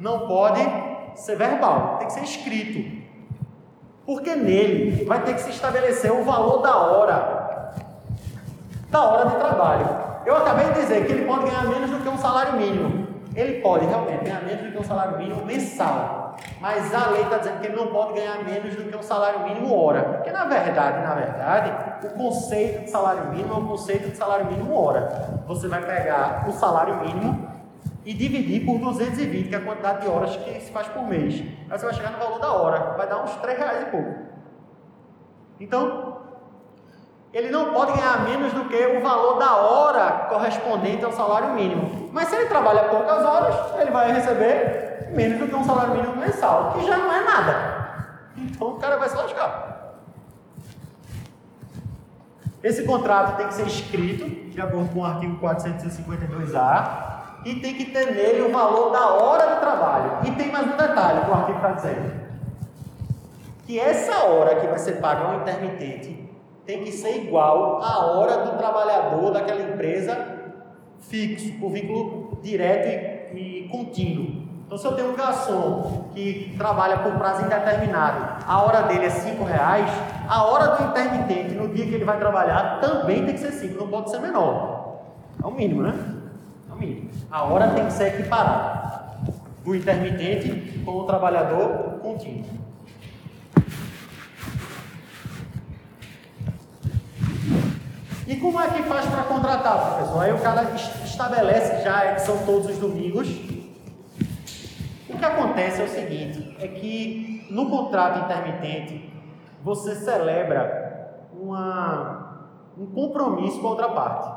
Não 0.00 0.26
pode 0.26 0.60
ser 1.14 1.36
verbal, 1.36 1.98
tem 1.98 2.06
que 2.06 2.14
ser 2.14 2.22
escrito. 2.22 3.04
Porque 4.06 4.34
nele 4.34 5.04
vai 5.04 5.22
ter 5.22 5.34
que 5.34 5.42
se 5.42 5.50
estabelecer 5.50 6.10
o 6.10 6.24
valor 6.24 6.62
da 6.62 6.76
hora. 6.76 7.74
Da 8.90 9.04
hora 9.04 9.30
de 9.30 9.36
trabalho. 9.36 9.88
Eu 10.24 10.36
acabei 10.36 10.66
de 10.72 10.80
dizer 10.80 11.06
que 11.06 11.12
ele 11.12 11.26
pode 11.26 11.44
ganhar 11.44 11.64
menos 11.64 11.90
do 11.90 12.00
que 12.00 12.08
um 12.08 12.18
salário 12.18 12.54
mínimo. 12.54 13.06
Ele 13.36 13.60
pode 13.60 13.84
realmente 13.84 14.24
ganhar 14.24 14.42
menos 14.42 14.64
do 14.64 14.72
que 14.72 14.78
um 14.78 14.84
salário 14.84 15.18
mínimo 15.18 15.44
mensal. 15.44 16.23
Mas 16.60 16.94
a 16.94 17.10
lei 17.10 17.22
está 17.22 17.38
dizendo 17.38 17.60
que 17.60 17.66
ele 17.66 17.76
não 17.76 17.88
pode 17.88 18.14
ganhar 18.14 18.44
menos 18.44 18.74
do 18.74 18.84
que 18.84 18.96
um 18.96 19.02
salário 19.02 19.40
mínimo 19.40 19.74
hora. 19.74 20.02
Porque 20.02 20.30
na 20.30 20.44
verdade, 20.44 21.02
na 21.02 21.14
verdade, 21.14 22.06
o 22.06 22.10
conceito 22.10 22.84
de 22.84 22.90
salário 22.90 23.26
mínimo 23.26 23.54
é 23.54 23.58
o 23.58 23.66
conceito 23.66 24.10
de 24.10 24.16
salário 24.16 24.46
mínimo 24.46 24.78
hora. 24.78 25.42
Você 25.46 25.68
vai 25.68 25.82
pegar 25.82 26.44
o 26.48 26.52
salário 26.52 26.96
mínimo 26.96 27.50
e 28.04 28.12
dividir 28.12 28.64
por 28.64 28.78
220, 28.78 29.48
que 29.48 29.54
é 29.54 29.58
a 29.58 29.62
quantidade 29.62 30.02
de 30.02 30.08
horas 30.08 30.36
que 30.36 30.60
se 30.60 30.70
faz 30.70 30.86
por 30.88 31.04
mês. 31.04 31.42
Aí 31.70 31.78
você 31.78 31.86
vai 31.86 31.94
chegar 31.94 32.10
no 32.10 32.18
valor 32.18 32.38
da 32.38 32.52
hora, 32.52 32.78
vai 32.96 33.06
dar 33.06 33.22
uns 33.22 33.34
3 33.36 33.58
reais 33.58 33.82
e 33.82 33.86
pouco. 33.86 34.14
Então, 35.58 36.18
ele 37.32 37.50
não 37.50 37.72
pode 37.72 37.92
ganhar 37.92 38.22
menos 38.24 38.52
do 38.52 38.66
que 38.66 38.76
o 38.76 39.00
valor 39.00 39.38
da 39.38 39.56
hora 39.56 40.26
correspondente 40.28 41.04
ao 41.04 41.12
salário 41.12 41.50
mínimo. 41.50 42.10
Mas 42.12 42.28
se 42.28 42.36
ele 42.36 42.46
trabalha 42.46 42.84
poucas 42.84 43.24
horas, 43.24 43.80
ele 43.80 43.90
vai 43.90 44.12
receber 44.12 44.83
menos 45.14 45.38
do 45.38 45.48
que 45.48 45.54
um 45.54 45.64
salário 45.64 45.94
mínimo 45.94 46.16
mensal, 46.16 46.72
que 46.72 46.86
já 46.86 46.98
não 46.98 47.12
é 47.12 47.24
nada. 47.24 47.84
Então 48.36 48.68
o 48.68 48.78
cara 48.78 48.96
vai 48.96 49.08
se 49.08 49.16
lascar. 49.16 49.74
Esse 52.62 52.84
contrato 52.84 53.36
tem 53.36 53.46
que 53.46 53.54
ser 53.54 53.66
escrito, 53.66 54.24
de 54.50 54.60
acordo 54.60 54.88
com 54.92 55.00
o 55.00 55.04
artigo 55.04 55.38
452A, 55.38 57.14
e 57.44 57.56
tem 57.56 57.74
que 57.74 57.86
ter 57.86 58.06
nele 58.14 58.42
o 58.42 58.52
valor 58.52 58.90
da 58.90 59.08
hora 59.08 59.54
de 59.54 59.60
trabalho. 59.60 60.26
E 60.26 60.30
tem 60.30 60.50
mais 60.50 60.66
um 60.66 60.76
detalhe 60.76 61.24
que 61.24 61.30
o 61.30 61.34
artigo 61.34 61.58
está 61.58 61.70
dizendo: 61.72 62.24
que 63.66 63.78
essa 63.78 64.24
hora 64.24 64.56
que 64.56 64.66
vai 64.66 64.78
ser 64.78 64.94
paga 64.94 65.24
ao 65.24 65.40
intermitente 65.40 66.30
tem 66.64 66.82
que 66.82 66.92
ser 66.92 67.24
igual 67.24 67.82
à 67.82 68.06
hora 68.06 68.46
do 68.46 68.56
trabalhador 68.56 69.30
daquela 69.30 69.60
empresa 69.60 70.34
fixo, 71.00 71.52
por 71.60 71.70
vínculo 71.70 72.38
direto 72.42 73.36
e, 73.36 73.64
e 73.64 73.68
contínuo. 73.68 74.43
Então, 74.66 74.78
se 74.78 74.86
eu 74.86 74.92
tenho 74.92 75.10
um 75.12 75.16
garçom 75.16 76.08
que 76.14 76.54
trabalha 76.56 76.98
por 76.98 77.12
prazo 77.12 77.44
indeterminado, 77.44 78.42
a 78.46 78.62
hora 78.62 78.82
dele 78.82 79.06
é 79.06 79.10
cinco 79.10 79.44
reais, 79.44 79.88
a 80.26 80.42
hora 80.44 80.76
do 80.76 80.84
intermitente, 80.84 81.54
no 81.54 81.68
dia 81.68 81.84
que 81.84 81.94
ele 81.94 82.04
vai 82.04 82.18
trabalhar, 82.18 82.80
também 82.80 83.24
tem 83.24 83.34
que 83.34 83.40
ser 83.40 83.52
cinco, 83.52 83.78
não 83.78 83.88
pode 83.88 84.10
ser 84.10 84.20
menor. 84.20 85.02
É 85.42 85.46
o 85.46 85.50
mínimo, 85.50 85.82
né? 85.82 85.94
É 86.70 86.72
o 86.72 86.76
mínimo. 86.76 87.10
A 87.30 87.44
hora 87.44 87.68
tem 87.68 87.84
que 87.86 87.92
ser 87.92 88.14
equiparada. 88.14 89.04
O 89.66 89.74
intermitente 89.74 90.78
com 90.84 90.92
o 90.92 91.04
trabalhador 91.04 91.98
contínuo. 92.00 92.44
E 98.26 98.36
como 98.36 98.58
é 98.60 98.68
que 98.68 98.82
faz 98.84 99.04
para 99.06 99.24
contratar, 99.24 99.96
professor? 99.96 100.22
Aí 100.22 100.32
o 100.32 100.38
cara 100.38 100.72
estabelece 101.04 101.82
já 101.82 102.14
que 102.14 102.22
são 102.22 102.38
todos 102.38 102.70
os 102.70 102.78
domingos. 102.78 103.53
Que 105.24 105.30
acontece 105.30 105.80
é 105.80 105.84
o 105.84 105.88
seguinte, 105.88 106.54
é 106.60 106.68
que 106.68 107.46
no 107.50 107.70
contrato 107.70 108.26
intermitente 108.26 109.10
você 109.62 109.94
celebra 109.94 111.30
uma, 111.32 112.50
um 112.76 112.84
compromisso 112.84 113.58
com 113.58 113.68
a 113.68 113.70
outra 113.70 113.88
parte. 113.88 114.30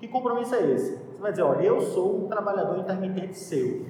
Que 0.00 0.08
compromisso 0.08 0.54
é 0.54 0.70
esse? 0.70 0.96
Você 0.96 1.22
vai 1.22 1.30
dizer, 1.30 1.44
olha, 1.44 1.62
eu 1.62 1.80
sou 1.80 2.24
um 2.24 2.28
trabalhador 2.28 2.78
intermitente 2.78 3.38
seu. 3.38 3.86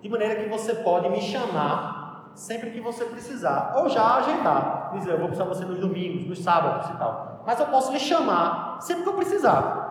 De 0.00 0.08
maneira 0.08 0.36
que 0.36 0.48
você 0.48 0.74
pode 0.76 1.10
me 1.10 1.20
chamar 1.20 2.30
sempre 2.34 2.70
que 2.70 2.80
você 2.80 3.04
precisar, 3.04 3.74
ou 3.76 3.90
já 3.90 4.16
agendar. 4.16 4.92
Dizer, 4.94 5.10
eu 5.10 5.18
vou 5.18 5.28
precisar 5.28 5.50
de 5.50 5.56
você 5.56 5.64
nos 5.66 5.80
domingos, 5.80 6.26
nos 6.26 6.42
sábados 6.42 6.88
e 6.88 6.96
tal 6.96 7.36
mas 7.46 7.60
eu 7.60 7.66
posso 7.66 7.92
lhe 7.92 8.00
chamar 8.00 8.78
sempre 8.80 9.04
que 9.04 9.08
eu 9.08 9.14
precisar. 9.14 9.84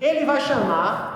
Ele 0.00 0.26
vai 0.26 0.40
chamar 0.40 1.15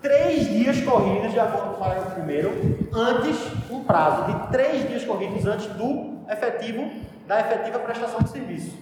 três 0.00 0.46
dias 0.48 0.80
corridos, 0.80 1.32
de 1.32 1.40
acordo 1.40 1.70
com 1.70 1.74
o 1.74 1.78
parágrafo 1.78 2.12
primeiro, 2.12 2.50
antes, 2.92 3.36
um 3.70 3.82
prazo 3.84 4.24
de 4.24 4.48
três 4.48 4.88
dias 4.88 5.04
corridos 5.04 5.46
antes 5.46 5.66
do 5.66 6.18
efetivo, 6.30 6.90
da 7.26 7.40
efetiva 7.40 7.78
prestação 7.78 8.20
de 8.20 8.30
serviço. 8.30 8.76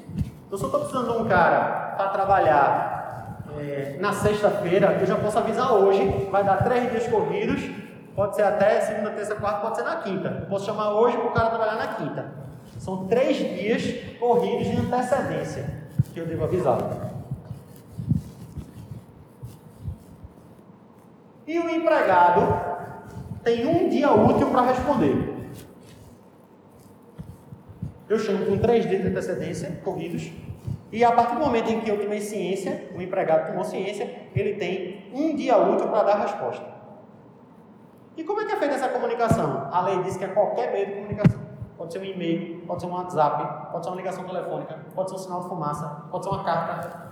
Então, 0.47 0.59
se 0.59 0.65
eu 0.65 0.69
estou 0.69 0.81
precisando 0.81 1.13
de 1.13 1.23
um 1.23 1.29
cara 1.29 1.95
para 1.97 2.09
trabalhar 2.11 3.43
é, 3.59 3.97
na 3.99 4.13
sexta-feira, 4.13 4.99
eu 5.01 5.07
já 5.07 5.17
posso 5.17 5.39
avisar 5.39 5.73
hoje, 5.73 6.29
vai 6.31 6.45
dar 6.45 6.63
três 6.63 6.91
dias 6.91 7.09
corridos, 7.09 7.61
pode 8.15 8.37
ser 8.37 8.43
até 8.43 8.81
segunda, 8.81 9.11
terça, 9.11 9.35
quarta, 9.35 9.61
pode 9.61 9.77
ser 9.77 9.83
na 9.83 9.97
quinta. 9.97 10.29
Eu 10.41 10.47
posso 10.47 10.67
chamar 10.67 10.93
hoje 10.93 11.17
para 11.17 11.27
o 11.27 11.33
cara 11.33 11.49
trabalhar 11.51 11.77
na 11.77 11.89
quinta. 11.89 12.27
São 12.79 13.07
três 13.07 13.37
dias 13.37 14.19
corridos 14.19 14.69
de 14.69 14.77
antecedência 14.77 15.65
que 16.13 16.21
eu 16.21 16.27
devo 16.27 16.45
avisar. 16.45 16.79
E 21.47 21.59
o 21.59 21.71
empregado 21.71 22.41
tem 23.45 23.67
um 23.67 23.88
dia 23.88 24.11
útil 24.12 24.50
para 24.50 24.62
responder. 24.62 25.37
Eu 28.09 28.19
chamo 28.19 28.47
com 28.47 28.59
três 28.59 28.87
dias 28.88 29.03
de 29.03 29.09
antecedência 29.09 29.81
corridos. 29.85 30.33
E 30.91 31.05
a 31.05 31.12
partir 31.12 31.35
do 31.35 31.41
momento 31.41 31.71
em 31.71 31.81
que 31.81 31.91
eu 31.91 32.00
tomei 32.00 32.21
ciência, 32.21 32.88
o 32.97 33.00
empregado 33.00 33.49
tomou 33.49 33.65
ciência, 33.65 34.29
ele 34.35 34.55
tem 34.55 35.11
um 35.12 35.35
dia 35.37 35.57
útil 35.57 35.88
para 35.88 36.03
dar 36.03 36.12
a 36.12 36.23
resposta. 36.23 36.65
E 38.17 38.25
como 38.25 38.41
é 38.41 38.47
que 38.47 38.53
é 38.53 38.57
feita 38.57 38.75
essa 38.75 38.88
comunicação? 38.88 39.69
A 39.71 39.83
lei 39.83 40.03
diz 40.03 40.17
que 40.17 40.25
é 40.25 40.29
qualquer 40.29 40.73
meio 40.73 40.87
de 40.87 40.93
comunicação. 40.95 41.41
Pode 41.76 41.93
ser 41.93 41.99
um 41.99 42.05
e-mail, 42.05 42.62
pode 42.67 42.81
ser 42.81 42.88
um 42.88 42.93
WhatsApp, 42.93 43.71
pode 43.71 43.85
ser 43.85 43.91
uma 43.91 43.97
ligação 43.97 44.25
telefônica, 44.25 44.79
pode 44.95 45.11
ser 45.11 45.17
um 45.17 45.19
sinal 45.19 45.43
de 45.43 45.49
fumaça, 45.49 46.07
pode 46.11 46.25
ser 46.25 46.31
uma 46.31 46.43
carta. 46.43 47.06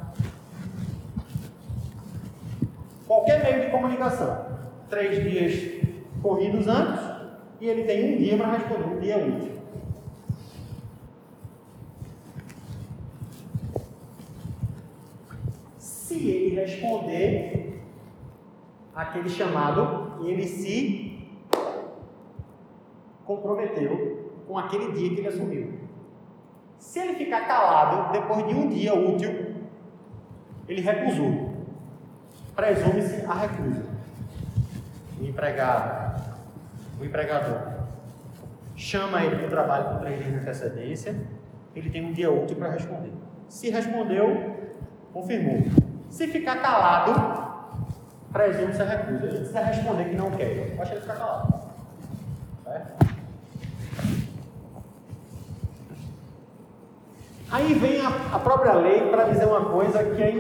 Qualquer 3.07 3.43
meio 3.43 3.65
de 3.67 3.71
comunicação. 3.71 4.47
Três 4.89 5.23
dias 5.23 5.85
corridos 6.23 6.67
antes 6.69 7.15
e 7.61 7.69
ele 7.69 7.85
tem 7.85 8.15
um 8.15 8.19
dia 8.19 8.37
para 8.37 8.53
responder, 8.53 8.85
um 8.85 9.01
dia 9.01 9.19
útil. 9.19 9.53
Se 15.79 16.29
ele 16.29 16.55
responder 16.55 17.83
aquele 18.95 19.29
chamado, 19.29 20.25
ele 20.27 20.45
se 20.45 21.29
comprometeu 23.25 24.31
com 24.47 24.59
aquele 24.59 24.93
dia 24.93 25.11
que 25.11 25.21
ele 25.21 25.29
assumiu. 25.29 25.73
Se 26.79 26.99
ele 27.01 27.15
ficar 27.15 27.47
calado 27.47 28.13
depois 28.13 28.47
de 28.47 28.55
um 28.55 28.69
dia 28.69 28.95
útil, 28.95 29.55
ele 30.69 30.81
recusou. 30.81 31.44
Presume-se 32.55 33.25
a 33.27 33.35
recusa. 33.35 33.83
O 35.21 35.25
empregado, 35.25 36.23
o 37.01 37.05
empregador, 37.05 37.61
chama 38.77 39.25
ele 39.25 39.37
para 39.37 39.47
o 39.47 39.51
trabalho 39.51 39.85
com 39.91 39.99
três 39.99 40.19
dias 40.19 40.33
de 40.33 40.39
antecedência, 40.39 41.17
ele 41.75 41.91
tem 41.91 42.05
um 42.05 42.13
dia 42.13 42.31
útil 42.31 42.57
para 42.57 42.71
responder. 42.71 43.13
Se 43.49 43.71
respondeu, 43.71 44.57
confirmou. 45.13 45.65
Se 46.09 46.29
ficar 46.29 46.63
calado, 46.63 47.13
presume-se 48.33 48.83
a 48.83 48.85
recusa. 48.85 49.27
Ele 49.27 49.39
precisa 49.39 49.61
responder 49.61 50.05
que 50.05 50.17
não 50.17 50.31
quer. 50.31 50.75
Basta 50.77 50.95
ele 50.95 51.01
ficar 51.01 51.17
calado. 51.17 51.65
Certo? 52.65 53.15
Aí 57.51 57.75
vem 57.75 58.01
a, 58.01 58.09
a 58.35 58.39
própria 58.39 58.75
lei 58.75 59.11
para 59.11 59.25
dizer 59.25 59.47
uma 59.47 59.65
coisa 59.67 60.03
que 60.03 60.23
é, 60.23 60.33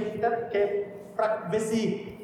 que 0.50 0.58
é 0.58 0.93
para 1.14 1.48
ver 1.50 1.60
se 1.60 2.14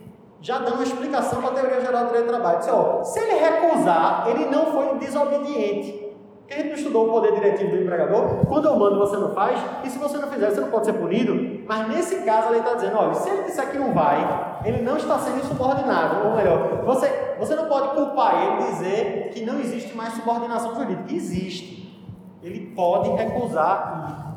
já 0.41 0.59
dá 0.59 0.73
uma 0.73 0.83
explicação 0.83 1.41
para 1.43 1.51
a 1.51 1.55
teoria 1.55 1.81
geral 1.81 2.05
do 2.05 2.09
direito 2.09 2.27
do 2.27 2.33
trabalho. 2.33 2.59
Diz, 2.59 2.69
ó, 2.69 3.05
se 3.05 3.19
ele 3.19 3.39
recusar, 3.39 4.27
ele 4.29 4.47
não 4.47 4.67
foi 4.67 4.99
desobediente. 4.99 6.09
Porque 6.41 6.55
a 6.55 6.57
gente 6.57 6.69
não 6.69 6.77
estudou 6.79 7.09
o 7.09 7.13
poder 7.13 7.33
diretivo 7.35 7.71
do 7.71 7.83
empregador. 7.83 8.47
Quando 8.49 8.67
eu 8.67 8.77
mando, 8.77 8.99
você 8.99 9.17
não 9.17 9.33
faz. 9.33 9.61
E 9.85 9.91
se 9.91 9.99
você 9.99 10.17
não 10.17 10.29
fizer, 10.29 10.51
você 10.51 10.61
não 10.61 10.71
pode 10.71 10.87
ser 10.87 10.95
punido. 10.95 11.65
Mas 11.69 11.89
nesse 11.89 12.17
caso 12.23 12.49
a 12.49 12.51
lei 12.51 12.61
está 12.61 12.75
dizendo, 12.75 12.97
olha, 12.97 13.15
se 13.15 13.29
ele 13.29 13.45
disser 13.45 13.71
que 13.71 13.79
não 13.79 13.93
vai, 13.93 14.59
ele 14.65 14.83
não 14.83 14.97
está 14.97 15.19
sendo 15.19 15.39
insubordinado. 15.39 16.27
Ou 16.27 16.35
melhor, 16.35 16.83
você, 16.85 17.37
você 17.39 17.55
não 17.55 17.67
pode 17.67 17.95
culpar 17.95 18.43
ele 18.43 18.71
dizer 18.71 19.31
que 19.33 19.45
não 19.45 19.61
existe 19.61 19.97
mais 19.97 20.15
subordinação 20.15 20.75
jurídica. 20.75 21.15
Existe. 21.15 21.81
Ele 22.43 22.75
pode 22.75 23.11
recusar 23.11 24.30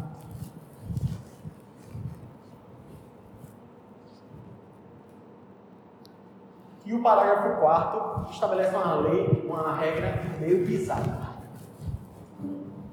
E 6.85 6.93
o 6.93 7.01
parágrafo 7.01 7.61
4 7.61 8.31
estabelece 8.31 8.75
uma 8.75 8.95
lei, 8.95 9.45
uma 9.47 9.75
regra 9.75 10.21
meio 10.39 10.65
bizarra. 10.65 11.33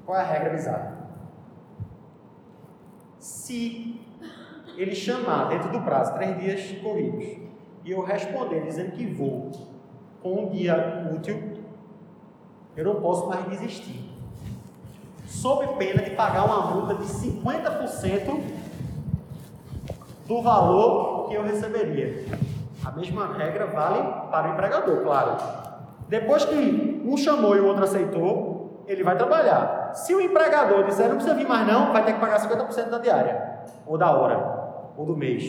Qual 0.05 0.17
é 0.17 0.21
a 0.21 0.25
regra 0.25 0.49
bizarra? 0.51 0.97
Se 3.19 3.99
ele 4.77 4.95
chamar 4.95 5.49
dentro 5.49 5.69
do 5.69 5.81
prazo, 5.81 6.13
três 6.13 6.39
dias 6.39 6.81
corridos, 6.81 7.25
e 7.83 7.91
eu 7.91 8.01
responder 8.01 8.61
dizendo 8.63 8.91
que 8.91 9.05
vou 9.05 9.51
com 10.21 10.45
um 10.45 10.49
dia 10.49 11.09
útil, 11.13 11.57
eu 12.75 12.85
não 12.85 13.01
posso 13.01 13.27
mais 13.27 13.45
desistir. 13.49 14.09
Sob 15.25 15.67
pena 15.77 16.01
de 16.01 16.11
pagar 16.11 16.45
uma 16.45 16.73
multa 16.73 16.95
de 16.95 17.03
50% 17.03 18.41
do 20.27 20.41
valor 20.41 21.27
que 21.27 21.35
eu 21.35 21.43
receberia. 21.43 22.25
A 22.83 22.91
mesma 22.91 23.33
regra 23.37 23.67
vale 23.67 24.01
para 24.31 24.49
o 24.49 24.53
empregador, 24.53 25.03
claro. 25.03 25.37
Depois 26.07 26.45
que 26.45 27.01
um 27.05 27.15
chamou 27.15 27.55
e 27.55 27.59
o 27.59 27.67
outro 27.67 27.83
aceitou, 27.83 28.83
ele 28.87 29.03
vai 29.03 29.15
trabalhar. 29.15 29.91
Se 29.93 30.13
o 30.15 30.21
empregador 30.21 30.83
disser 30.83 31.07
não 31.07 31.15
precisa 31.15 31.35
vir 31.35 31.47
mais 31.47 31.67
não, 31.67 31.93
vai 31.93 32.03
ter 32.03 32.13
que 32.13 32.19
pagar 32.19 32.39
50% 32.39 32.89
da 32.89 32.97
diária, 32.97 33.61
ou 33.85 33.97
da 33.97 34.11
hora, 34.11 34.93
ou 34.97 35.05
do 35.05 35.15
mês. 35.15 35.43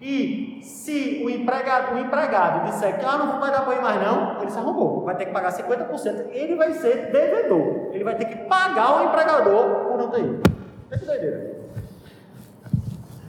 E 0.00 0.60
se 0.62 1.22
o 1.24 1.28
empregado, 1.28 1.94
o 1.94 1.98
empregado 1.98 2.64
disser 2.66 2.98
que 2.98 3.04
ah, 3.04 3.18
não 3.18 3.38
vai 3.38 3.50
dar 3.50 3.62
banho 3.62 3.82
mais 3.82 4.00
não, 4.02 4.40
ele 4.40 4.50
se 4.50 4.58
arrumou, 4.58 5.04
vai 5.04 5.14
ter 5.14 5.26
que 5.26 5.32
pagar 5.32 5.52
50%, 5.52 6.28
ele 6.30 6.56
vai 6.56 6.72
ser 6.72 7.10
devedor. 7.10 7.90
Ele 7.92 8.04
vai 8.04 8.14
ter 8.14 8.24
que 8.24 8.36
pagar 8.44 9.00
o 9.00 9.04
empregador 9.04 9.86
por 9.86 9.98
não 9.98 10.08
ter 10.08 10.20
ido. 10.20 10.42
É 10.90 10.98
que 10.98 11.04
doideira. 11.04 11.60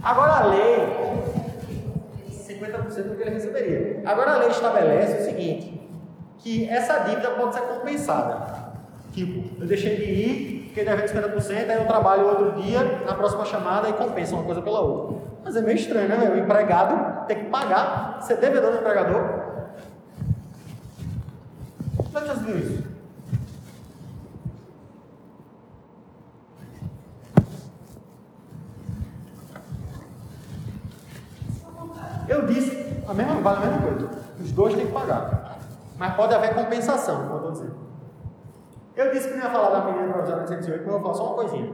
Agora 0.01 0.31
a 0.31 0.45
lei 0.45 1.10
50% 2.61 3.03
do 3.09 3.15
que 3.15 3.21
ele 3.23 3.31
receberia. 3.31 4.01
Agora 4.05 4.35
a 4.35 4.37
lei 4.37 4.49
estabelece 4.49 5.21
o 5.21 5.25
seguinte, 5.25 5.89
que 6.37 6.69
essa 6.69 6.99
dívida 6.99 7.31
pode 7.31 7.55
ser 7.55 7.61
compensada. 7.61 8.71
Tipo, 9.13 9.61
eu 9.61 9.67
deixei 9.67 9.95
de 9.97 10.03
ir, 10.03 10.65
fiquei 10.67 10.85
devendo 10.85 11.07
50%, 11.07 11.69
aí 11.69 11.77
eu 11.77 11.85
trabalho 11.85 12.27
outro 12.27 12.61
dia, 12.61 12.83
na 13.05 13.13
próxima 13.13 13.45
chamada, 13.45 13.89
e 13.89 13.93
compensa 13.93 14.35
uma 14.35 14.43
coisa 14.43 14.61
pela 14.61 14.79
outra. 14.79 15.17
Mas 15.43 15.55
é 15.55 15.61
meio 15.61 15.77
estranho, 15.77 16.07
né? 16.07 16.29
O 16.29 16.37
empregado 16.37 17.25
tem 17.27 17.39
que 17.39 17.49
pagar, 17.49 18.19
ser 18.21 18.37
devedor 18.37 18.71
do 18.71 18.77
empregador. 18.77 19.41
Como 21.97 22.17
é 22.17 22.21
que 22.21 22.27
você 22.27 22.43
viu 22.45 22.57
isso? 22.57 22.91
Eu 32.29 32.47
disse, 32.47 33.03
a 33.09 33.13
mesma, 33.13 33.30
vale 33.41 33.57
a 33.57 33.59
mesma 33.61 33.81
coisa. 33.81 34.09
Os 34.39 34.51
dois 34.51 34.73
têm 34.73 34.87
que 34.87 34.91
pagar. 34.91 35.57
Mas 35.97 36.15
pode 36.15 36.33
haver 36.33 36.55
compensação, 36.55 37.27
como 37.27 37.31
eu 37.31 37.37
estou 37.37 37.51
dizendo. 37.51 37.75
Eu 38.95 39.11
disse 39.11 39.29
que 39.29 39.35
não 39.35 39.43
ia 39.43 39.49
falar 39.49 39.69
da 39.69 39.85
medida 39.85 40.11
provisória 40.11 40.43
808, 40.43 40.83
mas 40.83 40.93
eu 40.93 40.99
vou 40.99 41.01
falar 41.01 41.13
só 41.13 41.25
uma 41.27 41.35
coisinha. 41.35 41.73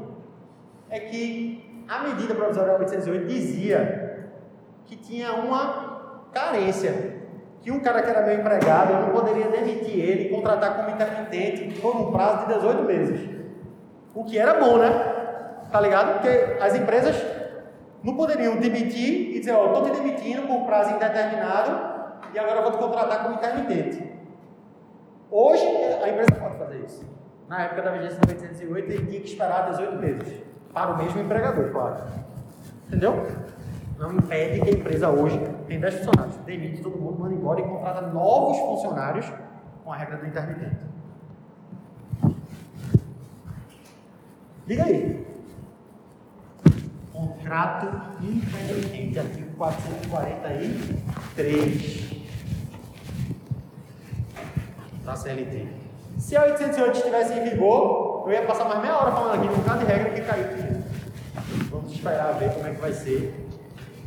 É 0.89 0.99
que 0.99 1.85
a 1.87 1.99
medida 2.03 2.35
provisória 2.35 2.73
808 2.77 3.27
dizia 3.27 4.29
que 4.85 4.95
tinha 4.95 5.33
uma 5.33 6.27
carência. 6.31 7.17
Que 7.61 7.71
um 7.71 7.79
cara 7.79 8.01
que 8.01 8.09
era 8.09 8.21
meu 8.21 8.39
empregado, 8.39 8.93
eu 8.93 9.01
não 9.01 9.09
poderia 9.09 9.49
demitir 9.49 9.99
ele 9.99 10.25
e 10.25 10.29
contratar 10.29 10.75
como 10.75 10.91
intermitente 10.91 11.81
por 11.81 11.95
um 11.95 12.11
prazo 12.11 12.47
de 12.47 12.53
18 12.53 12.83
meses. 12.83 13.29
O 14.13 14.23
que 14.23 14.37
era 14.37 14.53
bom, 14.53 14.77
né? 14.77 14.89
Tá 15.71 15.81
ligado? 15.81 16.13
Porque 16.13 16.61
as 16.61 16.75
empresas 16.75 17.15
não 18.07 18.15
poderiam 18.15 18.55
demitir 18.55 19.35
e 19.35 19.39
dizer, 19.39 19.51
ó, 19.51 19.65
oh, 19.65 19.67
estou 19.67 19.83
te 19.83 20.01
demitindo 20.01 20.47
por 20.47 20.65
prazo 20.65 20.95
indeterminado 20.95 22.13
e 22.33 22.39
agora 22.39 22.61
vou 22.61 22.71
te 22.71 22.77
contratar 22.77 23.23
como 23.23 23.35
intermitente. 23.35 24.01
Hoje, 25.29 25.65
a 26.01 26.07
empresa 26.07 26.31
pode 26.39 26.57
fazer 26.57 26.85
isso. 26.85 27.05
Na 27.49 27.63
época 27.63 27.81
da 27.81 27.91
vigência 27.91 28.17
do 28.17 28.29
808, 28.29 28.91
ele 28.91 29.05
tinha 29.07 29.19
que 29.19 29.27
esperar 29.27 29.69
18 29.71 29.97
meses. 29.97 30.41
Para 30.73 30.93
o 30.93 30.97
mesmo 30.97 31.19
empregador, 31.19 31.69
claro. 31.69 31.97
Entendeu? 32.87 33.27
Não 33.99 34.13
impede 34.13 34.61
que 34.61 34.69
a 34.69 34.73
empresa 34.73 35.09
hoje 35.09 35.37
tem 35.67 35.77
10 35.77 35.95
funcionários, 35.95 36.37
demite 36.45 36.81
todo 36.81 36.97
mundo, 36.97 37.19
manda 37.19 37.33
embora 37.33 37.59
e 37.59 37.63
contrata 37.63 38.01
novos 38.03 38.57
funcionários 38.57 39.29
com 39.83 39.91
a 39.91 39.97
regra 39.97 40.15
do 40.15 40.27
intermitente. 40.27 40.77
Liga 44.65 44.85
aí. 44.85 45.26
Contrato 47.47 47.87
intermitente, 48.21 49.17
artigo 49.17 49.55
443 49.55 52.27
da 55.05 55.15
CLT. 55.15 55.65
Se 56.17 56.35
a 56.35 56.43
808 56.43 56.97
estivesse 56.97 57.35
em 57.35 57.49
vigor, 57.49 58.25
eu 58.27 58.33
ia 58.33 58.41
passar 58.41 58.65
mais 58.65 58.81
meia 58.81 58.97
hora 58.97 59.13
falando 59.13 59.35
aqui 59.35 59.47
de 59.47 59.53
um 59.53 59.57
bocado 59.59 59.79
de 59.79 59.85
regra 59.85 60.09
que 60.09 60.21
caiu. 60.23 60.45
Vamos 61.71 61.93
esperar 61.93 62.33
ver 62.33 62.53
como 62.53 62.67
é 62.67 62.71
que 62.71 62.81
vai 62.81 62.91
ser 62.91 63.47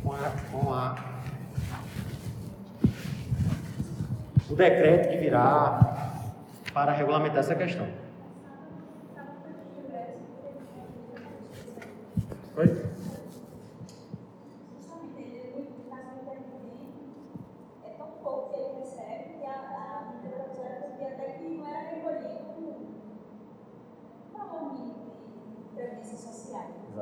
com 0.03 0.13
a, 0.13 0.31
com 0.51 0.71
a 0.71 0.95
o 4.51 4.55
decreto 4.55 5.09
que 5.09 5.17
virá 5.17 5.79
para 6.71 6.91
regulamentar 6.91 7.39
essa 7.39 7.55
questão. 7.55 7.87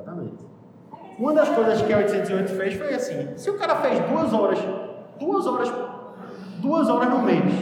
Exatamente. 0.10 0.50
Uma 1.18 1.34
das 1.34 1.50
coisas 1.50 1.82
que 1.82 1.94
a 1.94 1.98
808 1.98 2.56
fez 2.56 2.74
foi 2.74 2.94
assim: 2.94 3.38
se 3.38 3.50
o 3.50 3.58
cara 3.58 3.76
fez 3.76 4.00
duas 4.10 4.34
horas, 4.34 4.60
duas 5.20 5.46
horas, 5.46 5.72
duas 6.62 6.90
horas 6.90 7.10
no 7.10 7.22
mês, 7.22 7.54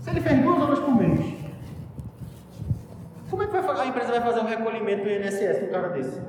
se 0.00 0.10
ele 0.10 0.20
fez 0.20 0.42
duas 0.42 0.62
horas 0.62 0.78
por 0.80 0.94
mês, 0.94 1.34
como 3.30 3.42
é 3.42 3.46
que 3.46 3.56
a 3.56 3.86
empresa 3.86 4.10
vai 4.10 4.20
fazer 4.20 4.40
o 4.40 4.44
recolhimento 4.44 5.04
do 5.04 5.10
INSS 5.10 5.60
do 5.60 5.70
cara 5.70 5.88
desse? 5.90 6.20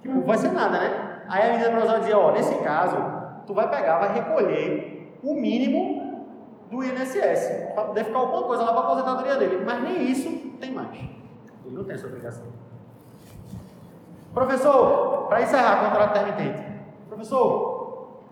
Tipo, 0.00 0.20
vai 0.22 0.38
ser 0.38 0.52
nada, 0.52 0.78
né? 0.78 1.22
Aí 1.28 1.48
a 1.48 1.52
medida 1.52 1.70
provisória 1.70 2.00
dizia: 2.00 2.18
ó, 2.18 2.32
nesse 2.32 2.54
caso, 2.56 2.96
tu 3.46 3.52
vai 3.52 3.68
pegar, 3.68 3.98
vai 3.98 4.14
recolher 4.14 5.18
o 5.22 5.34
mínimo 5.34 6.26
do 6.70 6.84
INSS, 6.84 7.74
poder 7.74 8.04
ficar 8.04 8.18
alguma 8.18 8.44
coisa 8.44 8.62
lá 8.62 8.72
para 8.72 8.80
a 8.80 8.84
aposentadoria 8.84 9.36
dele. 9.36 9.64
Mas 9.64 9.82
nem 9.82 10.04
isso 10.08 10.30
tem 10.60 10.70
mais. 10.70 11.18
Ele 11.68 11.76
não 11.76 11.84
tem 11.84 11.94
essa 11.94 12.06
obrigação. 12.06 12.46
Professor, 14.32 15.26
para 15.28 15.42
encerrar 15.42 15.84
contrato 15.84 16.18
intermitente. 16.18 16.62
Professor, 17.08 18.22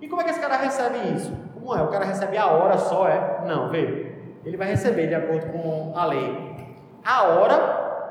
e 0.00 0.08
como 0.08 0.22
é 0.22 0.24
que 0.24 0.30
esse 0.30 0.40
cara 0.40 0.56
recebe 0.56 1.12
isso? 1.14 1.36
Como 1.52 1.74
é? 1.76 1.82
O 1.82 1.88
cara 1.88 2.06
recebe 2.06 2.38
a 2.38 2.46
hora 2.46 2.78
só, 2.78 3.06
é? 3.06 3.42
Não, 3.46 3.68
veja. 3.68 4.14
Ele 4.44 4.56
vai 4.56 4.68
receber, 4.68 5.06
de 5.08 5.14
acordo 5.14 5.52
com 5.52 5.92
a 5.94 6.06
lei, 6.06 6.72
a 7.04 7.24
hora, 7.24 8.04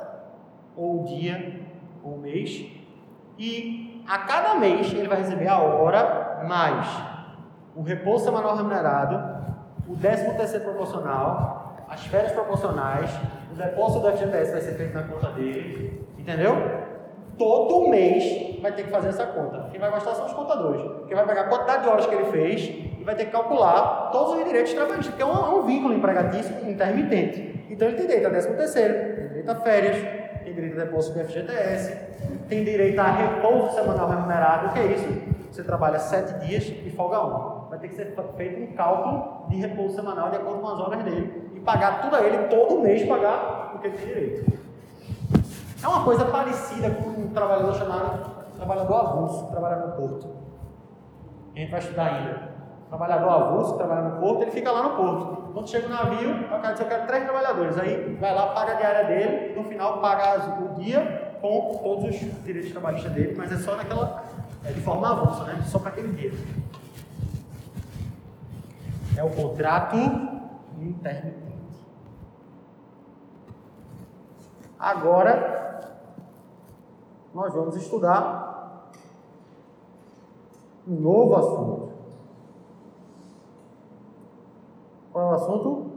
ou 0.75 1.01
o 1.01 1.05
dia, 1.05 1.61
ou 2.03 2.13
o 2.13 2.19
mês, 2.19 2.65
e 3.37 4.03
a 4.07 4.19
cada 4.19 4.55
mês 4.55 4.93
ele 4.93 5.07
vai 5.07 5.17
receber 5.17 5.47
a 5.47 5.57
hora 5.57 6.43
mais 6.47 6.87
o 7.75 7.81
repouso 7.81 8.25
semanal 8.25 8.55
remunerado, 8.55 9.15
o 9.87 9.95
décimo 9.95 10.35
terceiro 10.35 10.65
proporcional, 10.65 11.62
as 11.93 12.05
férias 12.07 12.31
proporcionais, 12.31 13.09
o 13.51 13.55
depósito 13.55 13.99
do 13.99 14.11
FGTS 14.17 14.51
vai 14.51 14.61
ser 14.61 14.73
feito 14.73 14.93
na 14.93 15.03
conta 15.03 15.29
dele, 15.29 16.03
entendeu? 16.17 16.55
Todo 17.37 17.87
mês 17.89 18.59
vai 18.61 18.71
ter 18.71 18.83
que 18.83 18.89
fazer 18.89 19.09
essa 19.09 19.25
conta. 19.27 19.69
Quem 19.71 19.79
vai 19.79 19.91
gostar 19.91 20.15
são 20.15 20.25
os 20.25 20.33
contadores. 20.33 20.81
Quem 21.07 21.15
vai 21.15 21.25
pegar 21.25 21.41
a 21.41 21.47
quantidade 21.47 21.83
de 21.83 21.89
horas 21.89 22.05
que 22.05 22.15
ele 22.15 22.25
fez 22.25 22.61
e 22.99 23.03
vai 23.03 23.15
ter 23.15 23.25
que 23.25 23.31
calcular 23.31 24.09
todos 24.11 24.37
os 24.37 24.43
direitos 24.43 24.73
trabalhistas, 24.73 25.07
porque 25.07 25.21
é 25.21 25.25
um, 25.25 25.31
é 25.31 25.49
um 25.49 25.63
vínculo 25.63 25.93
empregatício 25.93 26.69
intermitente. 26.69 27.65
Então 27.69 27.87
ele 27.87 27.97
tem 27.97 28.07
direito 28.07 28.27
a 28.27 28.29
13 28.29 28.53
terceiro, 28.55 28.93
tem 29.15 29.27
direito 29.27 29.51
a 29.51 29.55
férias, 29.55 29.97
tem 30.43 30.53
direito 30.53 30.79
a 30.79 30.83
depósito 30.85 31.19
do 31.19 31.25
FGTS, 31.25 31.97
tem 32.47 32.63
direito 32.63 32.99
a 32.99 33.11
repouso 33.11 33.75
semanal 33.75 34.09
remunerado. 34.09 34.67
O 34.67 34.73
que 34.73 34.79
é 34.79 34.85
isso? 34.87 35.07
Você 35.51 35.63
trabalha 35.63 35.99
sete 35.99 36.45
dias 36.45 36.63
e 36.67 36.91
folga 36.95 37.23
um. 37.23 37.69
Vai 37.69 37.79
ter 37.79 37.87
que 37.87 37.95
ser 37.95 38.13
feito 38.37 38.61
um 38.61 38.75
cálculo 38.75 39.47
de 39.49 39.57
repouso 39.57 39.95
semanal 39.95 40.29
de 40.29 40.37
acordo 40.37 40.61
com 40.61 40.67
as 40.67 40.79
horas 40.79 41.03
dele 41.03 41.52
pagar 41.63 42.01
tudo 42.01 42.15
a 42.15 42.21
ele 42.21 42.47
todo 42.47 42.81
mês, 42.81 43.07
pagar 43.07 43.73
o 43.75 43.79
que 43.79 43.87
ele 43.87 43.97
tem 43.97 44.07
direito. 44.07 44.53
É 45.81 45.87
uma 45.87 46.03
coisa 46.03 46.25
parecida 46.25 46.89
com 46.91 47.09
um 47.09 47.29
trabalhador 47.29 47.75
chamado 47.75 48.33
trabalhador 48.55 48.95
avulso, 48.95 49.45
que 49.45 49.51
trabalha 49.51 49.85
no 49.85 49.91
porto. 49.93 50.27
A 51.55 51.59
gente 51.59 51.71
vai 51.71 51.79
estudar 51.79 52.05
ainda. 52.05 52.53
Trabalhador 52.87 53.29
avulso, 53.29 53.71
que 53.73 53.77
trabalha 53.77 54.09
no 54.09 54.19
porto, 54.19 54.41
ele 54.43 54.51
fica 54.51 54.71
lá 54.71 54.83
no 54.83 54.95
porto. 54.95 55.51
Quando 55.53 55.69
chega 55.69 55.87
o 55.87 55.89
navio, 55.89 56.45
o 56.45 56.49
cara 56.49 56.71
diz, 56.71 56.79
eu 56.79 56.87
quero 56.87 57.07
três 57.07 57.23
trabalhadores. 57.23 57.77
Aí 57.77 58.17
vai 58.19 58.33
lá, 58.33 58.47
paga 58.47 58.73
a 58.73 58.75
diária 58.75 59.05
dele, 59.05 59.55
no 59.55 59.63
final 59.65 59.99
paga 59.99 60.61
o 60.61 60.81
dia 60.81 61.37
com 61.41 61.79
todos 61.83 62.05
os 62.05 62.43
direitos 62.43 62.71
trabalhistas 62.71 63.11
dele, 63.11 63.35
mas 63.37 63.51
é 63.51 63.57
só 63.57 63.75
naquela, 63.75 64.23
é 64.63 64.71
de 64.71 64.79
forma 64.79 65.09
avulsa, 65.09 65.43
né? 65.43 65.61
Só 65.65 65.79
para 65.79 65.89
aquele 65.89 66.13
dia. 66.13 66.31
É 69.17 69.23
o 69.23 69.29
contrato 69.29 69.97
intermitente. 69.97 71.42
Agora, 74.83 75.97
nós 77.33 77.53
vamos 77.53 77.77
estudar 77.77 78.91
um 80.85 80.95
novo 80.95 81.35
assunto. 81.37 81.93
Qual 85.09 85.23
é 85.23 85.31
o 85.31 85.35
assunto? 85.35 85.91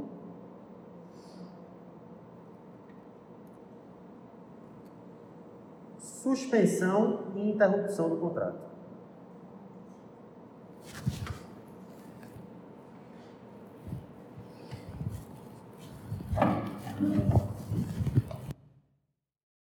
Suspensão 5.99 7.33
e 7.35 7.51
interrupção 7.51 8.09
do 8.09 8.19
contrato. 8.19 8.66